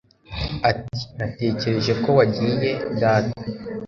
Ati: 0.71 0.99
"Natekereje 1.17 1.93
ko 2.03 2.09
wagiye, 2.17 2.69
Data". 3.01 3.41